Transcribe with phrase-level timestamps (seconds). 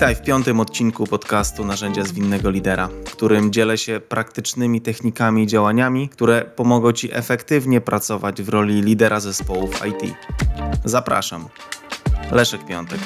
[0.00, 5.46] Witaj w piątym odcinku podcastu Narzędzia Zwinnego Lidera, w którym dzielę się praktycznymi technikami i
[5.46, 10.14] działaniami, które pomogą Ci efektywnie pracować w roli lidera zespołów IT.
[10.84, 11.48] Zapraszam.
[12.32, 12.98] Leszek Piątek.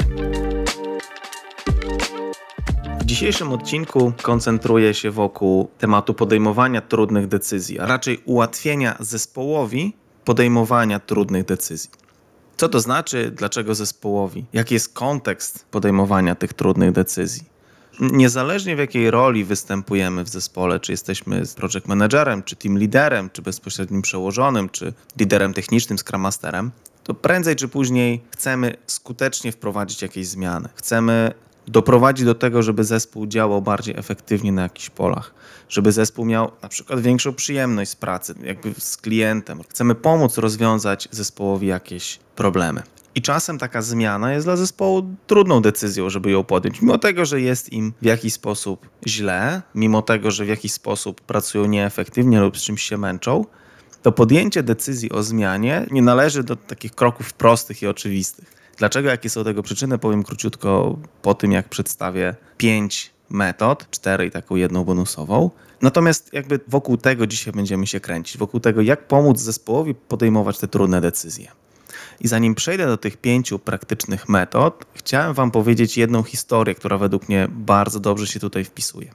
[3.01, 11.01] W dzisiejszym odcinku koncentruję się wokół tematu podejmowania trudnych decyzji, a raczej ułatwienia zespołowi podejmowania
[11.01, 12.04] trudnych decyzji.
[12.57, 14.45] Co to znaczy, dlaczego zespołowi?
[14.53, 17.55] Jaki jest kontekst podejmowania tych trudnych decyzji?
[18.01, 23.43] Niezależnie w jakiej roli występujemy w zespole, czy jesteśmy project managerem, czy team liderem, czy
[23.43, 26.71] bezpośrednim przełożonym, czy liderem technicznym, scrum masterem,
[27.05, 30.69] to prędzej czy później chcemy skutecznie wprowadzić jakieś zmiany.
[30.75, 31.35] Chcemy
[31.69, 35.35] doprowadzić do tego, żeby zespół działał bardziej efektywnie na jakichś polach,
[35.69, 39.63] żeby zespół miał na przykład większą przyjemność z pracy, jakby z klientem.
[39.69, 42.83] Chcemy pomóc rozwiązać zespołowi jakieś problemy.
[43.15, 47.41] I czasem taka zmiana jest dla zespołu trudną decyzją, żeby ją podjąć, mimo tego, że
[47.41, 52.59] jest im w jakiś sposób źle, mimo tego, że w jakiś sposób pracują nieefektywnie lub
[52.59, 53.45] z czymś się męczą,
[54.03, 58.64] to podjęcie decyzji o zmianie nie należy do takich kroków prostych i oczywistych.
[58.77, 64.31] Dlaczego, jakie są tego przyczyny, powiem króciutko po tym, jak przedstawię pięć metod, cztery i
[64.31, 65.51] taką jedną bonusową.
[65.83, 70.69] Natomiast jakby wokół tego dzisiaj będziemy się kręcić, wokół tego, jak pomóc zespołowi podejmować te
[70.69, 71.49] trudne decyzje.
[72.21, 77.29] I zanim przejdę do tych pięciu praktycznych metod, chciałem Wam powiedzieć jedną historię, która według
[77.29, 79.11] mnie bardzo dobrze się tutaj wpisuje.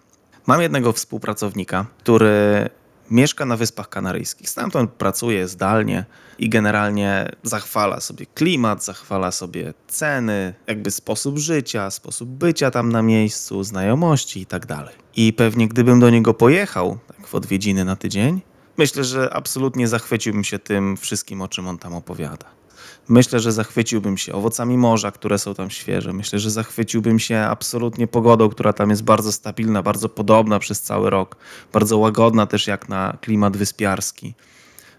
[0.48, 2.70] Mam jednego współpracownika, który
[3.12, 4.50] mieszka na Wyspach Kanaryjskich.
[4.50, 6.06] Stamtąd pracuje zdalnie
[6.40, 13.02] i generalnie zachwala sobie klimat, zachwala sobie ceny, jakby sposób życia, sposób bycia tam na
[13.02, 14.68] miejscu, znajomości i tak.
[15.16, 18.42] I pewnie gdybym do niego pojechał, tak w odwiedziny na tydzień,
[18.78, 22.59] myślę, że absolutnie zachwyciłbym się tym wszystkim, o czym on tam opowiada.
[23.08, 26.14] Myślę, że zachwyciłbym się owocami morza, które są tam świeże.
[26.14, 31.10] Myślę, że zachwyciłbym się absolutnie pogodą, która tam jest bardzo stabilna, bardzo podobna przez cały
[31.10, 31.36] rok,
[31.74, 34.34] bardzo łagodna też jak na klimat wyspiarski.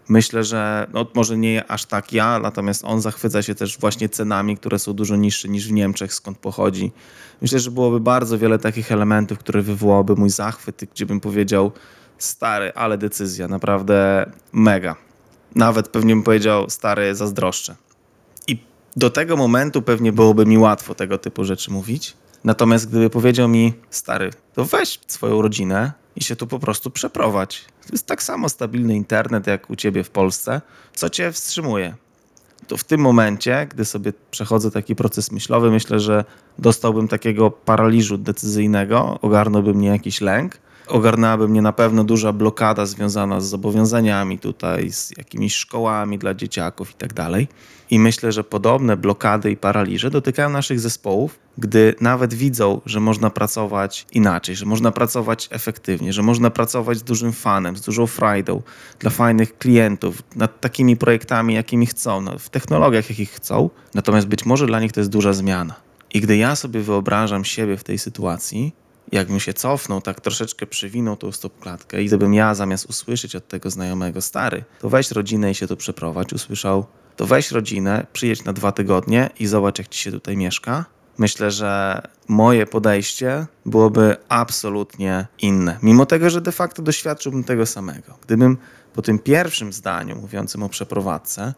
[0.09, 4.56] Myślę, że no, może nie aż tak ja, natomiast on zachwyca się też właśnie cenami,
[4.56, 6.93] które są dużo niższe niż w Niemczech, skąd pochodzi.
[7.43, 11.72] Myślę, że byłoby bardzo wiele takich elementów, które wywołałyby mój zachwyt, gdzie bym powiedział,
[12.19, 14.97] stary, ale decyzja, naprawdę mega.
[15.54, 17.76] Nawet pewnie bym powiedział, stary, zazdroszczę.
[18.96, 22.16] Do tego momentu pewnie byłoby mi łatwo tego typu rzeczy mówić.
[22.44, 27.64] Natomiast gdyby powiedział mi, stary, to weź swoją rodzinę i się tu po prostu przeprowadź.
[27.86, 30.60] To jest tak samo stabilny internet jak u ciebie w Polsce.
[30.94, 31.94] Co cię wstrzymuje?
[32.66, 36.24] To w tym momencie, gdy sobie przechodzę taki proces myślowy, myślę, że
[36.58, 40.58] dostałbym takiego paraliżu decyzyjnego, ogarnąłby mnie jakiś lęk
[40.90, 46.90] ogarnęłaby mnie na pewno duża blokada związana z zobowiązaniami tutaj, z jakimiś szkołami dla dzieciaków
[46.90, 47.48] i tak dalej.
[47.90, 53.30] I myślę, że podobne blokady i paraliże dotykają naszych zespołów, gdy nawet widzą, że można
[53.30, 58.62] pracować inaczej, że można pracować efektywnie, że można pracować z dużym fanem, z dużą frajdą
[58.98, 63.70] dla fajnych klientów, nad takimi projektami, jakimi chcą, w technologiach, jakich chcą.
[63.94, 65.74] Natomiast być może dla nich to jest duża zmiana.
[66.14, 68.74] I gdy ja sobie wyobrażam siebie w tej sytuacji,
[69.12, 73.71] jakbym się cofnął, tak troszeczkę przywinął tą stopklatkę i gdybym ja zamiast usłyszeć od tego
[73.71, 78.53] znajomego stary, to weź rodzinę i się tu przeprowadź, usłyszał, to weź rodzinę, przyjedź na
[78.53, 80.84] dwa tygodnie i zobacz, jak ci się tutaj mieszka.
[81.19, 88.19] Myślę, że moje podejście byłoby absolutnie inne, mimo tego, że de facto doświadczyłbym tego samego.
[88.22, 88.56] Gdybym
[88.94, 91.54] po tym pierwszym zdaniu mówiącym o przeprowadzce,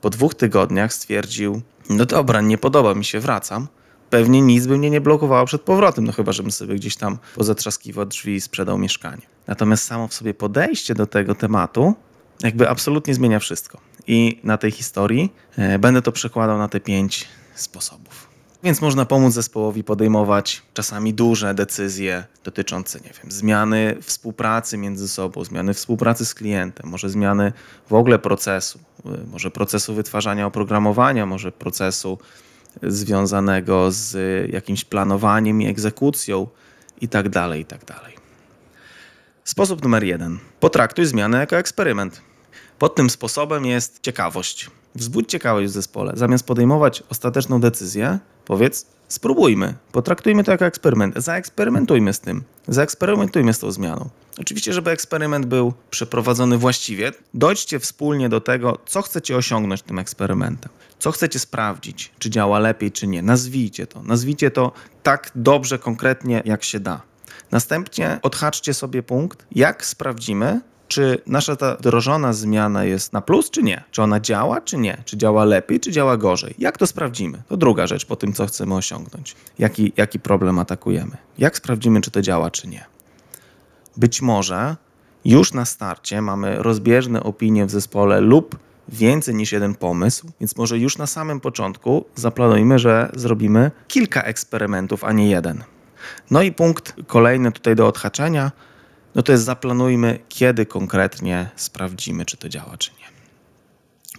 [0.00, 3.68] po dwóch tygodniach stwierdził, no dobra, nie podoba mi się, wracam,
[4.10, 8.06] pewnie nic by mnie nie blokowało przed powrotem, no chyba, żebym sobie gdzieś tam pozatrzaskiwał
[8.06, 9.22] drzwi i sprzedał mieszkanie.
[9.46, 11.94] Natomiast samo w sobie podejście do tego tematu
[12.42, 13.80] jakby absolutnie zmienia wszystko.
[14.06, 18.28] I na tej historii e, będę to przekładał na te pięć sposobów.
[18.62, 25.44] Więc można pomóc zespołowi podejmować czasami duże decyzje dotyczące, nie wiem, zmiany współpracy między sobą,
[25.44, 27.52] zmiany współpracy z klientem, może zmiany
[27.88, 32.18] w ogóle procesu, e, może procesu wytwarzania oprogramowania, może procesu
[32.82, 34.16] związanego z
[34.52, 36.46] jakimś planowaniem i egzekucją
[37.00, 37.30] itd.
[37.30, 37.86] Tak itd.
[37.86, 38.12] Tak
[39.44, 40.38] Sposób numer jeden.
[40.60, 42.20] Potraktuj zmianę jako eksperyment.
[42.78, 44.70] Pod tym sposobem jest ciekawość.
[44.94, 46.12] Wzbudź ciekawość w zespole.
[46.16, 53.58] Zamiast podejmować ostateczną decyzję, powiedz: spróbujmy, potraktujmy to jako eksperyment, zaeksperymentujmy z tym, zaeksperymentujmy z
[53.58, 54.08] tą zmianą.
[54.40, 60.70] Oczywiście, żeby eksperyment był przeprowadzony właściwie, dojdźcie wspólnie do tego, co chcecie osiągnąć tym eksperymentem,
[60.98, 63.22] co chcecie sprawdzić, czy działa lepiej, czy nie.
[63.22, 64.72] Nazwijcie to, nazwijcie to
[65.02, 67.02] tak dobrze, konkretnie, jak się da.
[67.50, 73.62] Następnie odhaczcie sobie punkt, jak sprawdzimy, czy nasza ta wdrożona zmiana jest na plus, czy
[73.62, 73.84] nie?
[73.90, 75.02] Czy ona działa, czy nie?
[75.04, 76.54] Czy działa lepiej, czy działa gorzej?
[76.58, 77.42] Jak to sprawdzimy?
[77.48, 79.36] To druga rzecz po tym, co chcemy osiągnąć.
[79.58, 81.16] Jaki, jaki problem atakujemy?
[81.38, 82.84] Jak sprawdzimy, czy to działa, czy nie?
[83.96, 84.76] Być może
[85.24, 88.58] już na starcie mamy rozbieżne opinie w zespole lub
[88.88, 95.04] więcej niż jeden pomysł, więc może już na samym początku zaplanujmy, że zrobimy kilka eksperymentów,
[95.04, 95.64] a nie jeden.
[96.30, 98.52] No i punkt kolejny tutaj do odhaczenia,
[99.18, 103.06] no to jest zaplanujmy, kiedy konkretnie sprawdzimy, czy to działa, czy nie.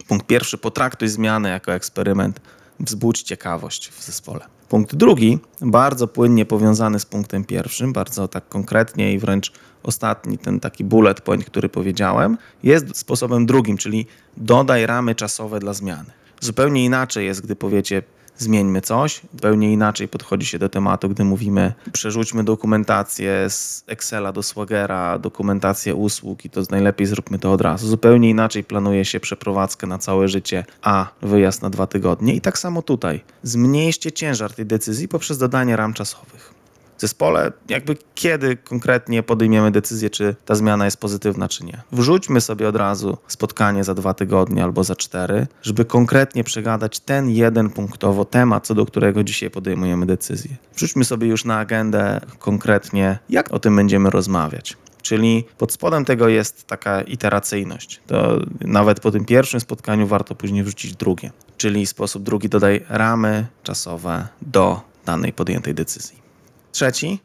[0.04, 2.40] Punkt pierwszy, potraktuj zmianę jako eksperyment,
[2.80, 4.46] wzbudź ciekawość w zespole.
[4.68, 9.52] Punkt drugi, bardzo płynnie powiązany z punktem pierwszym, bardzo tak konkretnie i wręcz
[9.82, 14.06] ostatni, ten taki bullet point, który powiedziałem, jest sposobem drugim, czyli
[14.36, 16.10] dodaj ramy czasowe dla zmiany.
[16.40, 18.02] Zupełnie inaczej jest, gdy powiecie,
[18.38, 19.20] zmieńmy coś.
[19.32, 25.94] Zupełnie inaczej podchodzi się do tematu, gdy mówimy przerzućmy dokumentację z Excela do Swagera, dokumentację
[25.94, 27.88] usług i to najlepiej zróbmy to od razu.
[27.88, 32.34] Zupełnie inaczej planuje się przeprowadzkę na całe życie, a wyjazd na dwa tygodnie.
[32.34, 33.20] I tak samo tutaj.
[33.42, 36.59] Zmniejszcie ciężar tej decyzji poprzez dodanie ram czasowych
[37.00, 41.82] zespole, jakby kiedy konkretnie podejmiemy decyzję, czy ta zmiana jest pozytywna, czy nie.
[41.92, 47.30] Wrzućmy sobie od razu spotkanie za dwa tygodnie albo za cztery, żeby konkretnie przegadać ten
[47.30, 50.50] jeden punktowo temat, co do którego dzisiaj podejmujemy decyzję.
[50.76, 54.76] Wrzućmy sobie już na agendę konkretnie, jak o tym będziemy rozmawiać.
[55.02, 58.00] Czyli pod spodem tego jest taka iteracyjność.
[58.06, 61.30] To nawet po tym pierwszym spotkaniu warto później wrzucić drugie.
[61.56, 66.29] Czyli sposób drugi dodaj ramy czasowe do danej podjętej decyzji.
[66.72, 67.18] Trzeci,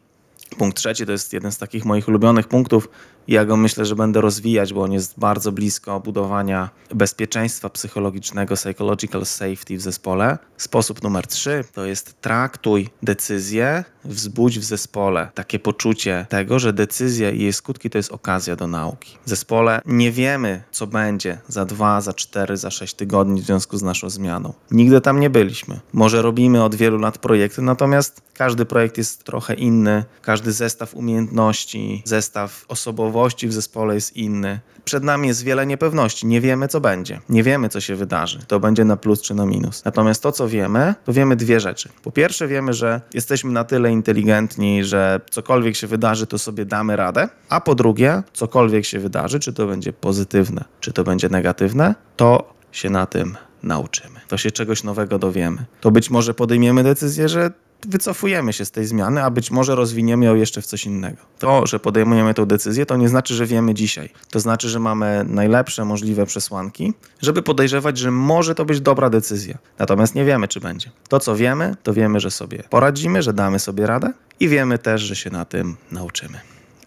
[0.58, 2.90] punkt trzeci to jest jeden z takich moich ulubionych punktów.
[3.28, 9.26] Ja go myślę, że będę rozwijać, bo on jest bardzo blisko budowania bezpieczeństwa psychologicznego, psychological
[9.26, 10.38] safety w zespole.
[10.58, 17.32] Sposób numer trzy to jest traktuj decyzję, wzbudź w zespole takie poczucie tego, że decyzja
[17.32, 19.18] i jej skutki to jest okazja do nauki.
[19.26, 23.78] W zespole nie wiemy, co będzie za dwa, za cztery, za sześć tygodni w związku
[23.78, 24.54] z naszą zmianą.
[24.72, 25.80] Nigdy tam nie byliśmy.
[25.94, 32.02] Może robimy od wielu lat projekty, natomiast każdy projekt jest trochę inny, każdy zestaw umiejętności,
[32.06, 33.15] zestaw osobowości
[33.48, 34.60] w zespole jest inny.
[34.86, 36.28] Przed nami jest wiele niepewności.
[36.28, 37.20] Nie wiemy, co będzie.
[37.30, 38.40] Nie wiemy, co się wydarzy.
[38.48, 39.86] To będzie na plus czy na minus.
[39.86, 41.90] Natomiast to, co wiemy, to wiemy dwie rzeczy.
[42.04, 46.96] Po pierwsze, wiemy, że jesteśmy na tyle inteligentni, że cokolwiek się wydarzy, to sobie damy
[46.96, 47.30] radę.
[47.50, 52.54] A po drugie, cokolwiek się wydarzy, czy to będzie pozytywne, czy to będzie negatywne, to
[52.72, 54.20] się na tym nauczymy.
[54.28, 55.66] To się czegoś nowego dowiemy.
[55.82, 57.52] To być może podejmiemy decyzję, że
[57.88, 61.18] wycofujemy się z tej zmiany, a być może rozwiniemy ją jeszcze w coś innego.
[61.40, 64.10] To, że podejmujemy tę decyzję, to nie znaczy, że wiemy dzisiaj.
[64.30, 69.58] To znaczy, że mamy najlepsze możliwe przesłanki, żeby podejrzewać, że może to być dobra decyzja.
[69.80, 70.92] Natomiast nie wiemy, czy będzie.
[71.10, 75.02] To, co wiemy, to wiemy, że sobie poradzimy, że damy sobie radę i wiemy też,
[75.02, 76.40] że się na tym nauczymy.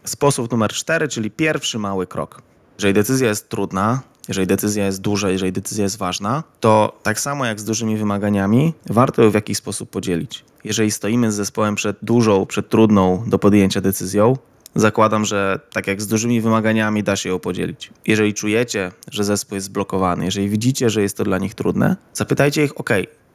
[0.05, 2.43] Sposób numer cztery, czyli pierwszy mały krok.
[2.79, 7.46] Jeżeli decyzja jest trudna, jeżeli decyzja jest duża, jeżeli decyzja jest ważna, to tak samo
[7.46, 10.44] jak z dużymi wymaganiami, warto ją w jakiś sposób podzielić.
[10.64, 14.36] Jeżeli stoimy z zespołem przed dużą, przed trudną do podjęcia decyzją,
[14.75, 17.90] zakładam, że tak jak z dużymi wymaganiami da się ją podzielić.
[18.06, 22.64] Jeżeli czujecie, że zespół jest zblokowany, jeżeli widzicie, że jest to dla nich trudne, zapytajcie
[22.64, 22.90] ich, ok,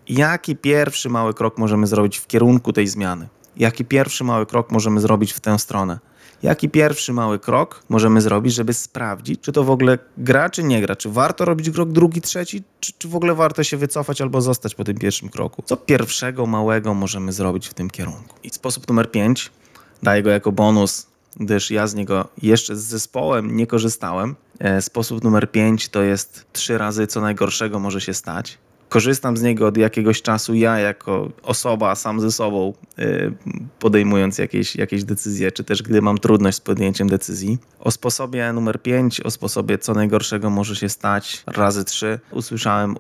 [0.10, 3.28] jaki pierwszy mały krok możemy zrobić w kierunku tej zmiany?
[3.57, 6.00] Jaki pierwszy mały krok możemy zrobić w tę stronę?
[6.44, 10.81] Jaki pierwszy mały krok możemy zrobić, żeby sprawdzić, czy to w ogóle gra, czy nie
[10.81, 10.95] gra?
[10.95, 14.75] Czy warto robić krok drugi, trzeci, czy, czy w ogóle warto się wycofać albo zostać
[14.75, 15.63] po tym pierwszym kroku?
[15.65, 18.36] Co pierwszego małego możemy zrobić w tym kierunku?
[18.44, 19.51] I sposób numer pięć,
[20.03, 24.36] daję go jako bonus, gdyż ja z niego jeszcze z zespołem nie korzystałem.
[24.60, 28.58] E, sposób numer pięć to jest trzy razy co najgorszego może się stać
[28.94, 33.34] korzystam z niego od jakiegoś czasu ja jako osoba sam ze sobą y,
[33.80, 37.58] podejmując jakieś, jakieś decyzje, czy też gdy mam trudność z podjęciem decyzji.
[37.80, 42.96] O sposobie numer 5, o sposobie co najgorszego może się stać razy 3 usłyszałem y,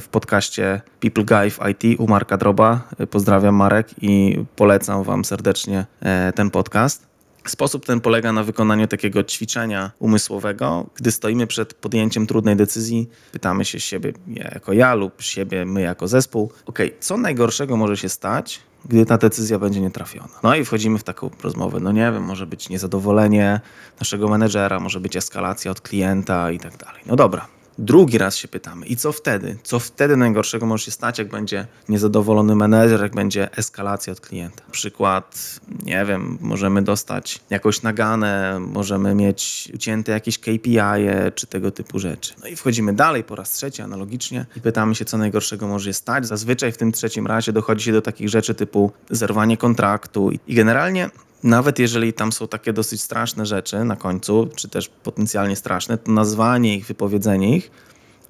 [0.00, 2.88] w podcaście People Guy w IT u Marka Droba.
[3.10, 7.15] Pozdrawiam Marek i polecam wam serdecznie e, ten podcast.
[7.50, 10.86] Sposób ten polega na wykonaniu takiego ćwiczenia umysłowego.
[10.94, 15.80] Gdy stoimy przed podjęciem trudnej decyzji, pytamy się siebie ja jako ja lub siebie my
[15.80, 20.28] jako zespół, ok, co najgorszego może się stać, gdy ta decyzja będzie nietrafiona.
[20.42, 21.80] No i wchodzimy w taką rozmowę.
[21.80, 23.60] No nie wiem, może być niezadowolenie
[24.00, 27.02] naszego menedżera, może być eskalacja od klienta i tak dalej.
[27.06, 27.46] No dobra,
[27.78, 29.56] Drugi raz się pytamy, i co wtedy?
[29.62, 34.62] Co wtedy najgorszego może się stać, jak będzie niezadowolony menedżer, jak będzie eskalacja od klienta?
[34.70, 41.70] Przykład, nie wiem, możemy dostać jakąś naganę, możemy mieć ucięte jakieś KPI, -e, czy tego
[41.70, 42.34] typu rzeczy.
[42.42, 45.94] No i wchodzimy dalej po raz trzeci, analogicznie, i pytamy się, co najgorszego może się
[45.94, 46.26] stać.
[46.26, 51.10] Zazwyczaj w tym trzecim razie dochodzi się do takich rzeczy typu zerwanie kontraktu i generalnie
[51.42, 56.12] nawet jeżeli tam są takie dosyć straszne rzeczy na końcu, czy też potencjalnie straszne, to
[56.12, 57.70] nazwanie ich, wypowiedzenie ich,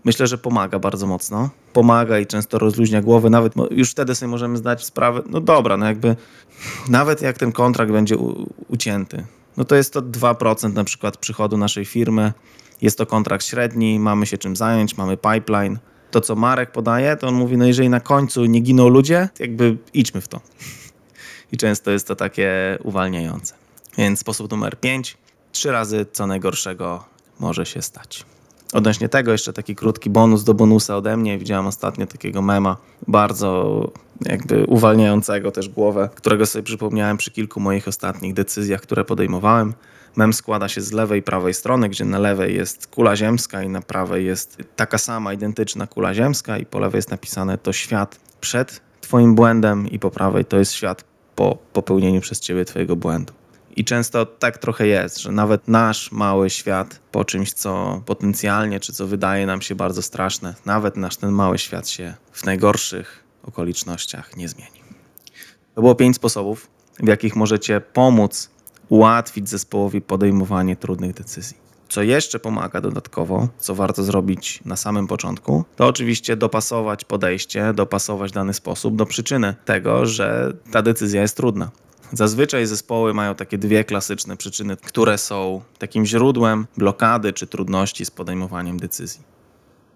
[0.05, 1.51] myślę, że pomaga bardzo mocno.
[1.73, 5.87] Pomaga i często rozluźnia głowę, nawet już wtedy sobie możemy zdać sprawę, no dobra, no
[5.87, 6.17] jakby
[6.89, 11.57] nawet jak ten kontrakt będzie u, ucięty, no to jest to 2% na przykład przychodu
[11.57, 12.33] naszej firmy,
[12.83, 15.79] jest to kontrakt średni, mamy się czym zająć, mamy pipeline.
[16.11, 19.77] To, co Marek podaje, to on mówi, no jeżeli na końcu nie giną ludzie, jakby
[19.95, 20.41] idźmy w to.
[21.53, 23.55] I często jest to takie uwalniające.
[23.99, 25.17] Więc sposób numer 5.
[25.53, 27.05] Trzy razy co najgorszego
[27.41, 28.25] może się stać.
[28.73, 31.39] Odnośnie tego jeszcze taki krótki bonus do bonusa ode mnie.
[31.39, 32.77] Widziałem ostatnio takiego mema,
[33.09, 33.81] bardzo
[34.21, 39.75] jakby uwalniającego też głowę, którego sobie przypomniałem przy kilku moich ostatnich decyzjach, które podejmowałem.
[40.17, 43.69] Mem składa się z lewej i prawej strony, gdzie na lewej jest kula ziemska i
[43.69, 48.21] na prawej jest taka sama, identyczna kula ziemska i po lewej jest napisane to świat
[48.41, 51.05] przed twoim błędem i po prawej to jest świat
[51.37, 53.33] po popełnieniu przez ciebie twojego błędu.
[53.77, 58.93] I często tak trochę jest, że nawet nasz mały świat po czymś, co potencjalnie, czy
[58.93, 64.37] co wydaje nam się bardzo straszne, nawet nasz ten mały świat się w najgorszych okolicznościach
[64.37, 64.81] nie zmieni.
[65.75, 68.51] To było pięć sposobów, w jakich możecie pomóc
[68.89, 71.66] ułatwić zespołowi podejmowanie trudnych decyzji.
[71.89, 78.33] Co jeszcze pomaga dodatkowo, co warto zrobić na samym początku, to oczywiście dopasować podejście, dopasować
[78.33, 81.71] dany sposób do przyczyny tego, że ta decyzja jest trudna.
[82.13, 88.11] Zazwyczaj zespoły mają takie dwie klasyczne przyczyny, które są takim źródłem blokady czy trudności z
[88.11, 89.36] podejmowaniem decyzji.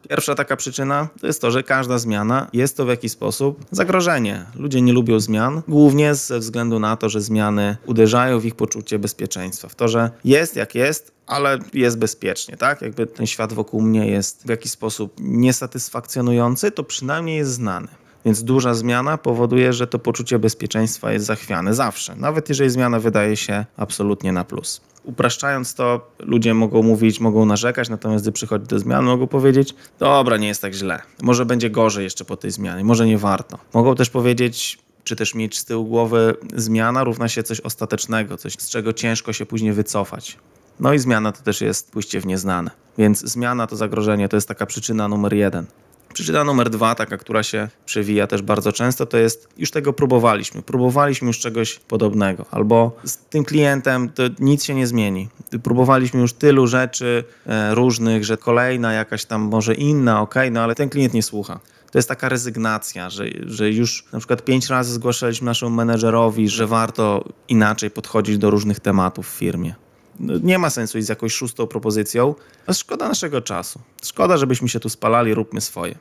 [0.08, 4.44] Pierwsza taka przyczyna to jest to, że każda zmiana jest to w jakiś sposób zagrożenie.
[4.54, 8.98] Ludzie nie lubią zmian, głównie ze względu na to, że zmiany uderzają w ich poczucie
[8.98, 12.82] bezpieczeństwa, w to, że jest jak jest, ale jest bezpiecznie, tak?
[12.82, 17.88] Jakby ten świat wokół mnie jest w jakiś sposób niesatysfakcjonujący, to przynajmniej jest znany.
[18.24, 23.36] Więc duża zmiana powoduje, że to poczucie bezpieczeństwa jest zachwiane zawsze, nawet jeżeli zmiana wydaje
[23.36, 24.80] się absolutnie na plus.
[25.04, 30.36] Upraszczając to, ludzie mogą mówić, mogą narzekać, natomiast gdy przychodzi do zmiany, mogą powiedzieć: Dobra,
[30.36, 33.58] nie jest tak źle, może będzie gorzej jeszcze po tej zmianie, może nie warto.
[33.74, 38.52] Mogą też powiedzieć, czy też mieć z tyłu głowy, zmiana równa się coś ostatecznego, coś
[38.52, 40.38] z czego ciężko się później wycofać.
[40.80, 42.70] No i zmiana to też jest pójście w nieznane.
[42.98, 45.66] Więc zmiana to zagrożenie, to jest taka przyczyna numer jeden.
[46.14, 50.62] Przyczyna numer dwa, taka, która się przewija też bardzo często, to jest już tego próbowaliśmy.
[50.62, 55.28] Próbowaliśmy już czegoś podobnego, albo z tym klientem to nic się nie zmieni.
[55.62, 60.74] Próbowaliśmy już tylu rzeczy e, różnych, że kolejna jakaś tam może inna, ok, no ale
[60.74, 61.60] ten klient nie słucha.
[61.90, 66.66] To jest taka rezygnacja, że, że już na przykład pięć razy zgłaszaliśmy naszemu menedżerowi, że
[66.66, 69.74] warto inaczej podchodzić do różnych tematów w firmie.
[70.20, 72.34] Nie ma sensu iść z jakąś szóstą propozycją.
[72.72, 73.80] Szkoda naszego czasu.
[74.04, 75.94] Szkoda, żebyśmy się tu spalali, róbmy swoje.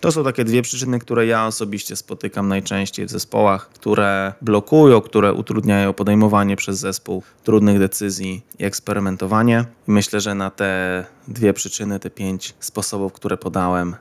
[0.00, 5.32] To są takie dwie przyczyny, które ja osobiście spotykam najczęściej w zespołach, które blokują, które
[5.32, 9.64] utrudniają podejmowanie przez zespół trudnych decyzji i eksperymentowanie.
[9.88, 13.96] I myślę, że na te dwie przyczyny, te pięć sposobów, które podałem,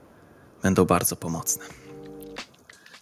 [0.63, 1.65] będą bardzo pomocne.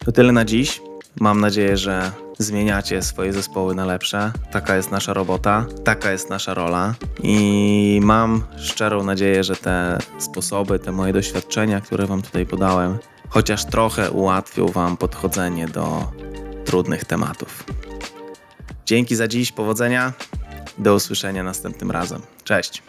[0.06, 0.82] To tyle na dziś.
[1.20, 4.31] Mam nadzieję, że zmieniacie swoje zespoły na lepsze.
[4.51, 6.93] Taka jest nasza robota, taka jest nasza rola
[7.24, 12.98] i mam szczerą nadzieję, że te sposoby, te moje doświadczenia, które Wam tutaj podałem,
[13.29, 16.12] chociaż trochę ułatwią Wam podchodzenie do
[16.65, 17.63] trudnych tematów.
[18.86, 20.13] Dzięki za dziś, powodzenia.
[20.77, 22.21] Do usłyszenia następnym razem.
[22.43, 22.83] Cześć.